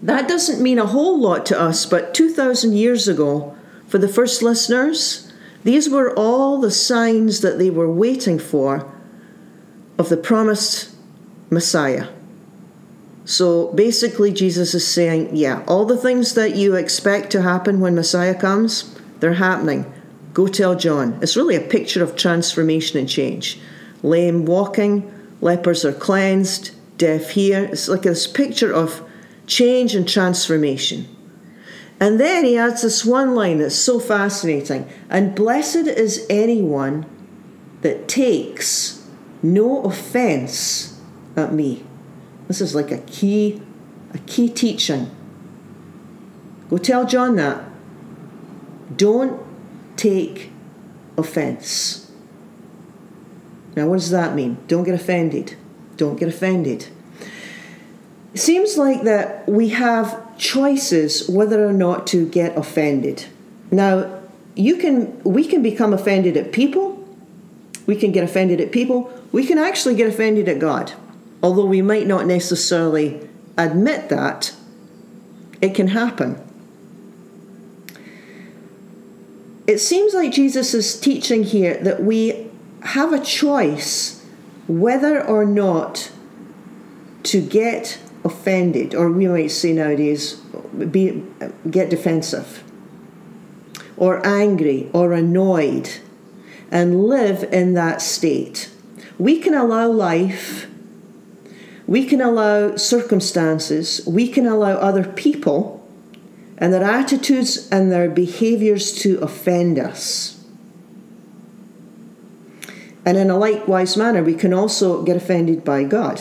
that 0.00 0.28
doesn't 0.28 0.62
mean 0.62 0.78
a 0.78 0.86
whole 0.86 1.20
lot 1.20 1.44
to 1.46 1.60
us, 1.60 1.84
but 1.84 2.14
2,000 2.14 2.72
years 2.72 3.08
ago, 3.08 3.56
for 3.88 3.98
the 3.98 4.08
first 4.08 4.42
listeners, 4.42 5.32
these 5.64 5.90
were 5.90 6.16
all 6.16 6.60
the 6.60 6.70
signs 6.70 7.40
that 7.40 7.58
they 7.58 7.70
were 7.70 7.90
waiting 7.90 8.38
for 8.38 8.88
of 9.98 10.08
the 10.08 10.16
promised 10.16 10.94
Messiah. 11.50 12.06
So 13.24 13.72
basically, 13.72 14.32
Jesus 14.32 14.74
is 14.74 14.86
saying, 14.86 15.34
yeah, 15.34 15.64
all 15.66 15.84
the 15.86 15.96
things 15.96 16.34
that 16.34 16.54
you 16.54 16.76
expect 16.76 17.30
to 17.32 17.42
happen 17.42 17.80
when 17.80 17.94
Messiah 17.94 18.34
comes, 18.34 18.94
they're 19.20 19.34
happening. 19.34 19.92
Go 20.34 20.46
tell 20.46 20.74
John. 20.74 21.18
It's 21.20 21.36
really 21.36 21.56
a 21.56 21.60
picture 21.60 22.02
of 22.02 22.16
transformation 22.16 22.98
and 22.98 23.08
change. 23.08 23.60
Lame 24.02 24.46
walking, 24.46 25.12
lepers 25.40 25.84
are 25.84 25.92
cleansed, 25.92 26.72
deaf 26.98 27.30
hear. 27.30 27.64
It's 27.64 27.88
like 27.88 28.02
this 28.02 28.26
picture 28.26 28.72
of 28.72 29.02
change 29.46 29.94
and 29.94 30.08
transformation. 30.08 31.06
And 32.00 32.18
then 32.18 32.44
he 32.44 32.56
adds 32.56 32.82
this 32.82 33.04
one 33.04 33.34
line 33.34 33.58
that's 33.58 33.76
so 33.76 34.00
fascinating. 34.00 34.88
And 35.08 35.34
blessed 35.34 35.86
is 35.86 36.26
anyone 36.28 37.06
that 37.82 38.08
takes 38.08 39.06
no 39.42 39.82
offense 39.82 41.00
at 41.36 41.52
me. 41.52 41.84
This 42.48 42.60
is 42.60 42.74
like 42.74 42.90
a 42.90 42.98
key, 42.98 43.62
a 44.14 44.18
key 44.18 44.48
teaching. 44.48 45.10
Go 46.70 46.78
tell 46.78 47.06
John 47.06 47.36
that. 47.36 47.64
Don't 48.96 49.51
take 50.02 50.50
offense. 51.16 52.10
Now, 53.76 53.86
what 53.86 53.98
does 54.00 54.10
that 54.10 54.34
mean? 54.34 54.58
Don't 54.68 54.84
get 54.84 54.94
offended. 54.94 55.56
Don't 55.96 56.16
get 56.16 56.28
offended. 56.28 56.88
It 58.34 58.40
seems 58.40 58.76
like 58.76 59.02
that 59.02 59.48
we 59.48 59.70
have 59.70 60.36
choices 60.38 61.28
whether 61.28 61.66
or 61.66 61.72
not 61.72 62.06
to 62.08 62.28
get 62.28 62.56
offended. 62.56 63.26
Now, 63.70 64.20
you 64.54 64.76
can 64.76 65.22
we 65.24 65.44
can 65.44 65.62
become 65.62 65.92
offended 65.92 66.36
at 66.36 66.52
people. 66.52 66.98
We 67.86 67.96
can 67.96 68.12
get 68.12 68.24
offended 68.24 68.60
at 68.60 68.72
people. 68.72 69.12
We 69.32 69.46
can 69.46 69.58
actually 69.58 69.94
get 69.94 70.08
offended 70.08 70.48
at 70.48 70.58
God 70.58 70.92
although 71.42 71.66
we 71.66 71.82
might 71.82 72.06
not 72.06 72.26
necessarily 72.26 73.28
admit 73.58 74.08
that, 74.08 74.54
it 75.60 75.74
can 75.74 75.88
happen. 75.88 76.40
It 79.72 79.80
seems 79.80 80.12
like 80.12 80.32
Jesus 80.32 80.74
is 80.74 81.00
teaching 81.00 81.44
here 81.44 81.78
that 81.78 82.02
we 82.02 82.50
have 82.82 83.10
a 83.10 83.24
choice 83.24 84.22
whether 84.68 85.24
or 85.24 85.46
not 85.46 86.12
to 87.22 87.40
get 87.40 87.98
offended, 88.22 88.94
or 88.94 89.10
we 89.10 89.26
might 89.26 89.50
say 89.50 89.72
nowadays, 89.72 90.34
be, 90.90 91.24
get 91.70 91.88
defensive, 91.88 92.62
or 93.96 94.24
angry, 94.26 94.90
or 94.92 95.14
annoyed, 95.14 95.88
and 96.70 97.04
live 97.04 97.42
in 97.44 97.72
that 97.72 98.02
state. 98.02 98.70
We 99.18 99.38
can 99.38 99.54
allow 99.54 99.88
life 99.88 100.66
we 101.86 102.06
can 102.06 102.20
allow 102.20 102.76
circumstances, 102.76 104.00
we 104.06 104.28
can 104.28 104.46
allow 104.46 104.74
other 104.74 105.04
people 105.04 105.81
and 106.62 106.72
their 106.72 106.84
attitudes 106.84 107.68
and 107.72 107.90
their 107.90 108.08
behaviours 108.08 108.92
to 108.92 109.18
offend 109.18 109.80
us. 109.80 110.40
And 113.04 113.16
in 113.16 113.30
a 113.30 113.36
likewise 113.36 113.96
manner, 113.96 114.22
we 114.22 114.34
can 114.34 114.54
also 114.54 115.02
get 115.02 115.16
offended 115.16 115.64
by 115.64 115.82
God 115.82 116.20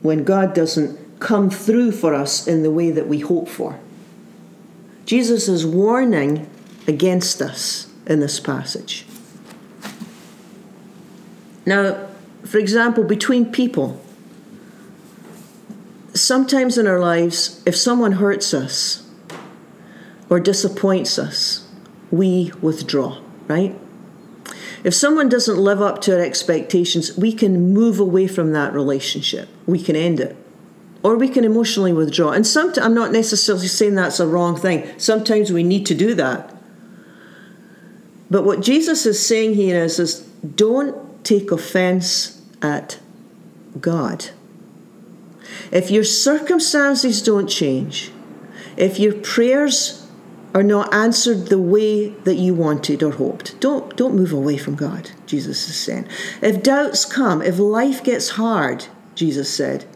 when 0.00 0.24
God 0.24 0.56
doesn't 0.56 1.20
come 1.20 1.50
through 1.50 1.92
for 1.92 2.14
us 2.14 2.48
in 2.48 2.64
the 2.64 2.72
way 2.72 2.90
that 2.90 3.06
we 3.06 3.20
hope 3.20 3.48
for. 3.48 3.78
Jesus 5.06 5.46
is 5.48 5.64
warning 5.64 6.50
against 6.88 7.40
us 7.40 7.86
in 8.06 8.18
this 8.18 8.40
passage. 8.40 9.06
Now, 11.64 12.08
for 12.44 12.58
example, 12.58 13.04
between 13.04 13.52
people, 13.52 14.02
sometimes 16.12 16.76
in 16.76 16.88
our 16.88 16.98
lives, 16.98 17.62
if 17.64 17.76
someone 17.76 18.12
hurts 18.12 18.52
us 18.52 19.02
or 20.32 20.40
disappoints 20.40 21.18
us, 21.18 21.68
we 22.10 22.50
withdraw, 22.62 23.20
right? 23.48 23.78
If 24.82 24.94
someone 24.94 25.28
doesn't 25.28 25.58
live 25.58 25.82
up 25.82 26.00
to 26.02 26.14
our 26.14 26.22
expectations, 26.22 27.18
we 27.18 27.34
can 27.34 27.74
move 27.74 28.00
away 28.00 28.26
from 28.28 28.52
that 28.52 28.72
relationship. 28.72 29.50
We 29.66 29.78
can 29.78 29.94
end 29.94 30.20
it. 30.20 30.34
Or 31.02 31.18
we 31.18 31.28
can 31.28 31.44
emotionally 31.44 31.92
withdraw. 31.92 32.30
And 32.30 32.46
sometimes, 32.46 32.78
I'm 32.78 32.94
not 32.94 33.12
necessarily 33.12 33.68
saying 33.68 33.94
that's 33.94 34.20
a 34.20 34.26
wrong 34.26 34.56
thing. 34.56 34.88
Sometimes 34.98 35.52
we 35.52 35.62
need 35.62 35.84
to 35.84 35.94
do 35.94 36.14
that. 36.14 36.56
But 38.30 38.44
what 38.44 38.62
Jesus 38.62 39.04
is 39.04 39.24
saying 39.24 39.52
here 39.56 39.84
is, 39.84 39.98
is 39.98 40.20
don't 40.56 41.22
take 41.26 41.50
offense 41.50 42.40
at 42.62 42.98
God. 43.82 44.30
If 45.70 45.90
your 45.90 46.04
circumstances 46.04 47.20
don't 47.20 47.48
change, 47.48 48.10
if 48.78 48.98
your 48.98 49.12
prayers 49.12 50.01
are 50.54 50.62
not 50.62 50.92
answered 50.92 51.46
the 51.46 51.58
way 51.58 52.08
that 52.08 52.36
you 52.36 52.54
wanted 52.54 53.02
or 53.02 53.12
hoped, 53.12 53.58
don't, 53.60 53.96
don't 53.96 54.14
move 54.14 54.32
away 54.32 54.58
from 54.58 54.74
God, 54.74 55.10
Jesus 55.26 55.68
is 55.68 55.76
saying. 55.76 56.06
If 56.42 56.62
doubts 56.62 57.04
come, 57.04 57.40
if 57.40 57.58
life 57.58 58.04
gets 58.04 58.30
hard, 58.30 58.86
Jesus 59.14 59.52
said, 59.52 59.86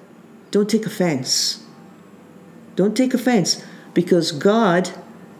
don't 0.50 0.70
take 0.70 0.86
offense. 0.86 1.62
Don't 2.74 2.96
take 2.96 3.12
offense 3.12 3.64
because 3.92 4.32
God 4.32 4.90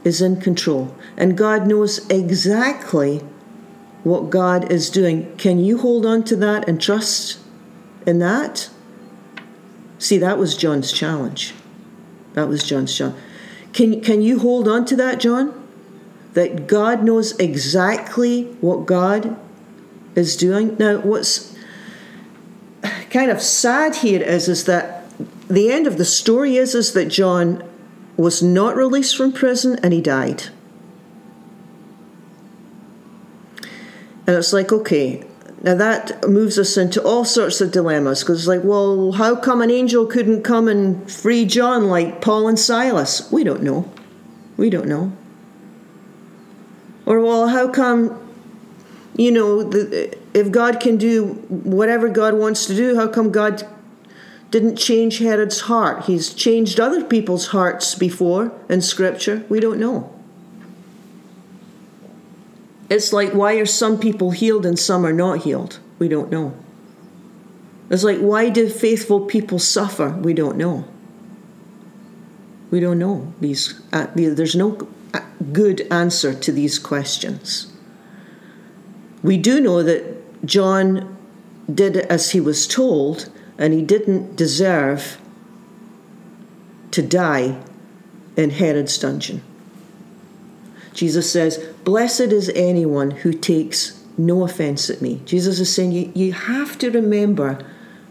is 0.05 0.21
in 0.21 0.41
control 0.41 0.95
and 1.17 1.37
God 1.37 1.67
knows 1.67 2.07
exactly 2.11 3.19
what 4.05 4.31
God 4.31 4.71
is 4.71 4.91
doing. 4.91 5.35
Can 5.37 5.59
you 5.59 5.79
hold 5.79 6.07
on 6.07 6.23
to 6.25 6.37
that 6.37 6.69
and 6.69 6.81
trust 6.81 7.39
in 8.07 8.19
that? 8.19 8.71
See, 9.99 10.19
that 10.19 10.39
was 10.39 10.57
John's 10.57 10.93
challenge. 10.93 11.55
That 12.35 12.49
was 12.49 12.63
John's 12.63 12.97
challenge. 12.97 13.19
Can, 13.77 14.01
can 14.01 14.23
you 14.23 14.39
hold 14.39 14.67
on 14.69 14.87
to 14.87 14.97
that, 14.97 15.21
John? 15.21 15.53
That 16.33 16.67
God 16.67 17.05
knows 17.05 17.39
exactly 17.39 18.45
what 18.63 18.87
God 18.87 19.39
is 20.15 20.35
doing? 20.35 20.77
Now, 20.79 20.99
what's. 21.01 21.55
kind 23.11 23.31
of 23.31 23.41
sad 23.41 23.97
here 23.97 24.23
is 24.23 24.49
is 24.49 24.65
that 24.65 25.05
the 25.49 25.71
end 25.71 25.87
of 25.87 25.99
the 25.99 26.05
story 26.05 26.57
is 26.57 26.75
is 26.75 26.95
that 26.95 27.07
John 27.07 27.63
was 28.17 28.43
not 28.43 28.77
released 28.77 29.15
from 29.15 29.33
prison 29.33 29.79
and 29.83 29.93
he 29.93 30.01
died. 30.01 30.45
And 34.27 34.37
it's 34.37 34.53
like, 34.55 34.73
okay, 34.73 35.23
now 35.63 35.75
that 35.75 36.29
moves 36.29 36.59
us 36.59 36.77
into 36.77 37.03
all 37.03 37.25
sorts 37.25 37.61
of 37.61 37.73
dilemmas 37.73 38.21
because 38.21 38.41
it's 38.41 38.49
like, 38.49 38.63
well, 38.63 39.13
how 39.13 39.35
come 39.37 39.63
an 39.63 39.71
angel 39.71 40.07
couldn't 40.07 40.43
come 40.43 40.69
and 40.69 41.11
free 41.11 41.45
John 41.45 41.89
like 41.89 42.21
Paul 42.21 42.49
and 42.49 42.59
Silas? 42.59 43.31
We 43.33 43.43
don't 43.43 43.63
know. 43.63 43.91
We 44.57 44.71
don't 44.71 44.87
know. 44.87 45.13
Or, 47.07 47.21
well, 47.21 47.49
how 47.49 47.69
come, 47.69 48.19
you 49.17 49.31
know, 49.31 49.63
the, 49.63 50.17
if 50.35 50.51
God 50.51 50.81
can 50.81 50.97
do 50.97 51.35
whatever 51.49 52.09
God 52.09 52.35
wants 52.35 52.67
to 52.67 52.75
do, 52.75 52.97
how 52.97 53.09
come 53.09 53.31
God 53.31 53.67
didn't 54.51 54.77
change 54.77 55.19
Herod's 55.19 55.63
heart? 55.63 56.05
He's 56.05 56.35
changed 56.35 56.81
other 56.81 57.03
people's 57.05 57.49
hearts 57.49 57.95
before 57.95 58.53
in 58.69 58.83
Scripture. 58.83 59.45
We 59.49 59.61
don't 59.61 59.79
know. 59.79 60.13
It's 62.89 63.13
like, 63.13 63.33
why 63.33 63.55
are 63.55 63.67
some 63.67 63.99
people 63.99 64.31
healed 64.31 64.65
and 64.65 64.79
some 64.79 65.05
are 65.05 65.13
not 65.13 65.43
healed? 65.43 65.81
We 65.99 66.09
don't 66.09 66.31
know. 66.31 66.55
It's 67.91 68.05
like, 68.05 68.19
why 68.19 68.49
do 68.49 68.69
faithful 68.69 69.27
people 69.27 69.59
suffer? 69.59 70.11
We 70.11 70.35
don't 70.35 70.57
know. 70.57 70.85
We 72.71 72.81
don't 72.81 72.99
know. 72.99 73.33
These, 73.41 73.81
uh, 73.93 74.09
there's 74.15 74.57
no 74.57 74.89
uh, 75.15 75.21
good 75.53 75.87
answer 75.91 76.35
to 76.35 76.53
these 76.53 76.79
questions. 76.79 77.73
We 79.23 79.39
do 79.39 79.61
know 79.61 79.83
that 79.83 80.45
John 80.45 81.17
did 81.73 81.97
as 81.97 82.31
he 82.31 82.41
was 82.41 82.67
told, 82.67 83.29
and 83.59 83.73
he 83.73 83.83
didn't 83.83 84.37
deserve 84.37 85.19
to 86.93 87.03
die 87.03 87.61
in 88.37 88.51
Herod's 88.51 88.99
dungeon. 88.99 89.43
Jesus 90.97 91.31
says, 91.31 91.59
Blessed 91.85 92.33
is 92.33 92.51
anyone 92.55 93.11
who 93.11 93.35
takes 93.35 94.03
no 94.17 94.45
offense 94.45 94.89
at 94.89 95.03
me. 95.03 95.21
Jesus 95.27 95.61
is 95.61 95.73
saying 95.73 95.93
you, 95.93 96.11
you 96.15 96.33
have 96.33 96.79
to 96.79 96.91
remember 96.91 97.63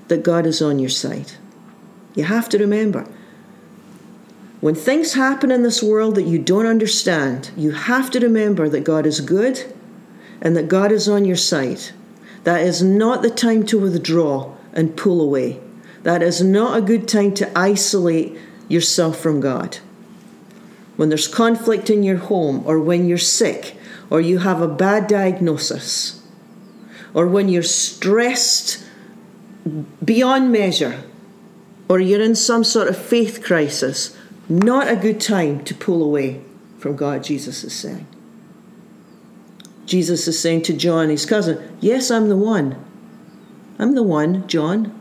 that 0.08 0.22
God 0.22 0.46
is 0.46 0.62
on 0.62 0.78
your 0.78 0.92
side. 0.92 1.32
You 2.14 2.26
have 2.26 2.48
to 2.50 2.60
remember. 2.60 3.08
When 4.62 4.76
things 4.76 5.14
happen 5.14 5.50
in 5.50 5.64
this 5.64 5.82
world 5.82 6.14
that 6.14 6.28
you 6.28 6.38
don't 6.38 6.68
understand, 6.68 7.50
you 7.58 7.72
have 7.72 8.12
to 8.12 8.20
remember 8.20 8.70
that 8.70 8.84
God 8.84 9.08
is 9.08 9.20
good 9.20 9.74
and 10.40 10.56
that 10.56 10.68
God 10.68 10.92
is 10.92 11.10
on 11.10 11.26
your 11.26 11.36
side. 11.36 11.82
That 12.44 12.62
is 12.62 12.84
not 12.84 13.24
the 13.24 13.32
time 13.32 13.66
to 13.66 13.80
withdraw 13.80 14.54
and 14.74 14.96
pull 14.96 15.22
away. 15.22 15.60
That 16.04 16.22
is 16.22 16.44
not 16.44 16.78
a 16.78 16.82
good 16.84 17.08
time 17.08 17.34
to 17.34 17.58
isolate 17.58 18.38
yourself 18.70 19.18
from 19.20 19.40
God 19.40 19.80
when 20.96 21.10
there's 21.10 21.28
conflict 21.28 21.90
in 21.90 22.04
your 22.04 22.18
home, 22.18 22.64
or 22.66 22.80
when 22.80 23.08
you're 23.08 23.18
sick, 23.18 23.78
or 24.10 24.22
you 24.22 24.40
have 24.40 24.62
a 24.62 24.68
bad 24.68 25.08
diagnosis, 25.08 26.22
or 27.14 27.28
when 27.28 27.50
you're 27.50 27.64
stressed 27.64 28.84
beyond 30.04 30.52
measure, 30.52 31.04
or 31.90 32.00
you're 32.00 32.22
in 32.22 32.36
some 32.36 32.64
sort 32.64 32.88
of 32.88 32.98
faith 32.98 33.44
crisis, 33.44 34.16
not 34.48 34.88
a 34.88 34.96
good 34.96 35.20
time 35.20 35.64
to 35.64 35.74
pull 35.74 36.04
away 36.04 36.42
from 36.78 36.96
God, 36.96 37.24
Jesus 37.24 37.64
is 37.64 37.74
saying. 37.74 38.08
Jesus 39.86 40.28
is 40.28 40.40
saying 40.40 40.64
to 40.64 40.74
John, 40.74 41.10
his 41.10 41.26
cousin, 41.26 41.78
Yes, 41.80 42.10
I'm 42.10 42.30
the 42.30 42.38
one. 42.38 42.76
I'm 43.78 43.94
the 43.96 44.04
one, 44.04 44.48
John. 44.48 44.94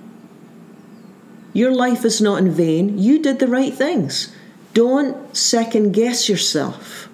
Your 1.53 1.73
life 1.73 2.05
is 2.05 2.21
not 2.21 2.39
in 2.39 2.51
vain. 2.51 2.99
You 2.99 3.23
did 3.23 3.39
the 3.39 3.47
right 3.47 3.73
things. 3.73 4.34
Don't 4.75 5.37
second 5.37 5.93
guess 5.93 6.29
yourself. 6.29 7.09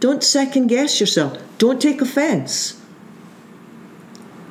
Don't 0.00 0.24
second 0.24 0.66
guess 0.66 1.00
yourself. 1.00 1.38
Don't 1.58 1.80
take 1.80 2.00
offense. 2.00 2.80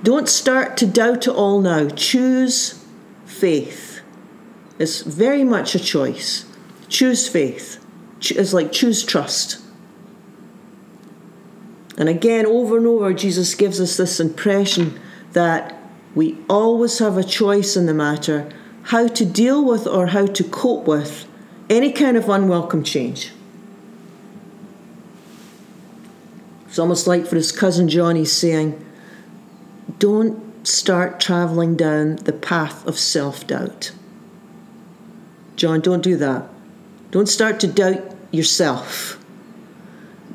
Don't 0.01 0.29
start 0.29 0.77
to 0.77 0.87
doubt 0.87 1.27
it 1.27 1.33
all 1.33 1.59
now. 1.59 1.89
Choose 1.89 2.83
faith. 3.25 4.01
It's 4.79 5.01
very 5.01 5.43
much 5.43 5.75
a 5.75 5.79
choice. 5.79 6.45
Choose 6.87 7.27
faith. 7.27 7.83
It's 8.21 8.53
like 8.53 8.71
choose 8.71 9.03
trust. 9.03 9.59
And 11.97 12.07
again, 12.07 12.45
over 12.45 12.77
and 12.77 12.87
over, 12.87 13.13
Jesus 13.13 13.53
gives 13.53 13.81
us 13.81 13.97
this 13.97 14.19
impression 14.19 14.99
that 15.33 15.77
we 16.15 16.37
always 16.49 16.99
have 16.99 17.17
a 17.17 17.23
choice 17.23 17.75
in 17.75 17.85
the 17.85 17.93
matter 17.93 18.49
how 18.83 19.07
to 19.07 19.25
deal 19.25 19.63
with 19.63 19.85
or 19.85 20.07
how 20.07 20.25
to 20.25 20.43
cope 20.45 20.87
with 20.87 21.27
any 21.71 21.91
kind 21.93 22.17
of 22.17 22.27
unwelcome 22.27 22.83
change. 22.83 23.31
It's 26.67 26.77
almost 26.77 27.07
like 27.07 27.25
for 27.25 27.37
his 27.37 27.51
cousin 27.51 27.87
Johnny 27.87 28.25
saying, 28.25 28.85
Don't 29.97 30.67
start 30.67 31.19
traveling 31.19 31.75
down 31.75 32.17
the 32.17 32.33
path 32.33 32.85
of 32.85 32.99
self 32.99 33.47
doubt. 33.47 33.93
John, 35.55 35.79
don't 35.79 36.03
do 36.03 36.17
that. 36.17 36.47
Don't 37.09 37.27
start 37.27 37.59
to 37.61 37.67
doubt 37.67 38.15
yourself. 38.31 39.17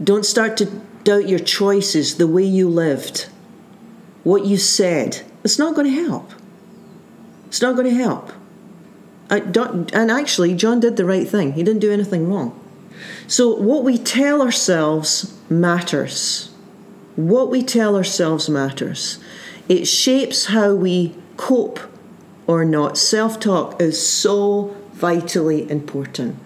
Don't 0.03 0.25
start 0.25 0.57
to 0.59 0.67
doubt 1.05 1.29
your 1.29 1.39
choices, 1.39 2.17
the 2.17 2.27
way 2.27 2.45
you 2.45 2.69
lived, 2.69 3.29
what 4.25 4.45
you 4.45 4.57
said. 4.57 5.23
It's 5.45 5.59
not 5.59 5.75
going 5.75 5.87
to 5.87 6.05
help. 6.05 6.31
It's 7.47 7.63
not 7.63 7.77
going 7.77 7.89
to 7.89 7.95
help 7.95 8.33
and 9.29 10.11
actually, 10.11 10.55
John 10.55 10.81
did 10.81 10.97
the 10.97 11.05
right 11.05 11.29
thing. 11.29 11.55
He 11.55 11.63
didn't 11.63 11.81
do 11.81 11.93
anything 11.93 12.29
wrong. 12.29 12.59
So, 13.27 13.55
what 13.55 13.85
we 13.85 13.99
tell 13.99 14.41
ourselves 14.41 15.37
matters. 15.51 16.51
What 17.17 17.51
we 17.51 17.63
tell 17.63 17.97
ourselves 17.97 18.49
matters. 18.49 19.19
It 19.69 19.87
shapes 19.87 20.47
how 20.47 20.75
we 20.75 21.15
cope 21.37 21.81
or 22.47 22.65
not. 22.65 22.97
Self 22.97 23.41
talk 23.41 23.81
is 23.81 24.05
so 24.07 24.77
vitally 24.93 25.69
important. 25.71 26.37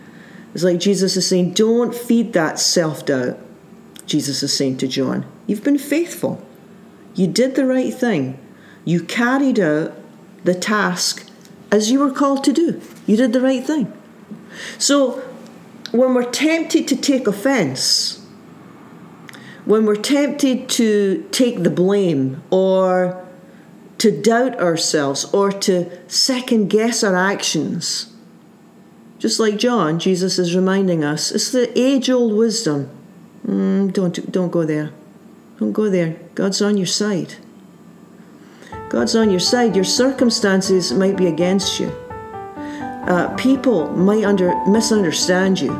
It's 0.55 0.65
like 0.65 0.81
Jesus 0.81 1.17
is 1.17 1.29
saying, 1.29 1.53
don't 1.53 1.95
feed 1.95 2.33
that 2.33 2.59
self 2.59 3.07
doubt. 3.07 3.39
Jesus 4.07 4.43
is 4.43 4.57
saying 4.57 4.79
to 4.79 4.89
John, 4.89 5.25
You've 5.47 5.65
been 5.65 5.79
faithful. 5.79 6.45
You 7.15 7.27
did 7.27 7.55
the 7.55 7.67
right 7.67 7.93
thing. 7.93 8.39
You 8.85 9.03
carried 9.03 9.61
out 9.61 9.93
the 10.45 10.55
task 10.55 11.30
as 11.71 11.91
you 11.91 12.01
were 12.01 12.11
called 12.11 12.45
to 12.45 12.53
do. 12.53 12.81
You 13.07 13.17
did 13.17 13.33
the 13.33 13.41
right 13.41 13.65
thing. 13.65 13.93
So, 14.79 15.23
when 15.93 16.15
we're 16.15 16.31
tempted 16.31 16.87
to 16.89 16.97
take 16.97 17.27
offense, 17.27 18.25
when 19.65 19.87
we're 19.87 19.97
tempted 19.97 20.69
to 20.71 21.29
take 21.33 21.63
the 21.63 21.71
blame 21.71 22.43
or 22.51 23.27
to 23.99 24.11
doubt 24.11 24.59
ourselves 24.59 25.25
or 25.33 25.53
to 25.53 25.91
second 26.09 26.69
guess 26.69 27.03
our 27.03 27.17
actions, 27.17 28.13
just 29.19 29.39
like 29.39 29.59
John, 29.59 29.99
Jesus 29.99 30.39
is 30.39 30.57
reminding 30.57 31.05
us, 31.05 31.31
it's 31.31 31.53
the 31.53 31.79
age 31.79 32.09
old 32.09 32.33
wisdom. 32.33 32.89
Mm, 33.47 33.93
don't, 33.93 34.33
don't 34.33 34.51
go 34.51 34.65
there. 34.65 34.93
Don't 35.59 35.73
go 35.73 35.91
there. 35.91 36.17
God's 36.35 36.63
on 36.63 36.79
your 36.79 36.87
side. 36.87 37.35
God's 38.91 39.15
on 39.15 39.31
your 39.31 39.39
side. 39.39 39.77
Your 39.77 39.85
circumstances 39.85 40.93
might 40.93 41.17
be 41.17 41.29
against 41.29 41.79
you. 41.79 41.91
Uh, 43.07 43.33
people 43.37 43.89
might 43.93 44.25
under, 44.25 44.53
misunderstand 44.67 45.61
you. 45.61 45.71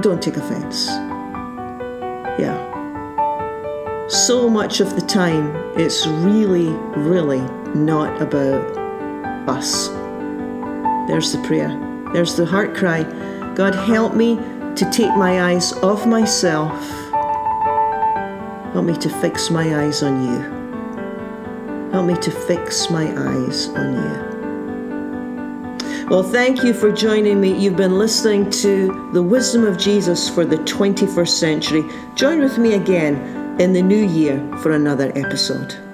Don't 0.00 0.20
take 0.20 0.36
offense. 0.36 0.88
Yeah. 2.40 2.58
So 4.08 4.50
much 4.50 4.80
of 4.80 4.96
the 4.96 5.00
time, 5.00 5.54
it's 5.78 6.08
really, 6.08 6.70
really 6.98 7.40
not 7.72 8.20
about 8.20 8.76
us. 9.48 9.88
There's 11.06 11.32
the 11.32 11.40
prayer. 11.44 11.70
There's 12.12 12.34
the 12.34 12.44
heart 12.44 12.74
cry. 12.74 13.04
God, 13.54 13.76
help 13.76 14.16
me 14.16 14.36
to 14.74 14.90
take 14.90 15.14
my 15.16 15.52
eyes 15.52 15.72
off 15.84 16.04
myself. 16.04 16.72
Help 18.72 18.86
me 18.86 18.96
to 18.96 19.08
fix 19.20 19.50
my 19.50 19.84
eyes 19.84 20.02
on 20.02 20.26
you. 20.26 20.61
Help 21.92 22.06
me 22.06 22.14
to 22.16 22.30
fix 22.30 22.90
my 22.90 23.04
eyes 23.04 23.68
on 23.68 23.94
you. 23.94 24.32
Well, 26.08 26.22
thank 26.22 26.62
you 26.64 26.74
for 26.74 26.90
joining 26.90 27.40
me. 27.40 27.52
You've 27.56 27.76
been 27.76 27.98
listening 27.98 28.50
to 28.50 29.10
the 29.12 29.22
wisdom 29.22 29.64
of 29.64 29.78
Jesus 29.78 30.28
for 30.28 30.44
the 30.44 30.56
21st 30.56 31.28
century. 31.28 31.84
Join 32.14 32.40
with 32.40 32.58
me 32.58 32.74
again 32.74 33.60
in 33.60 33.72
the 33.72 33.82
new 33.82 34.04
year 34.06 34.38
for 34.62 34.72
another 34.72 35.12
episode. 35.14 35.91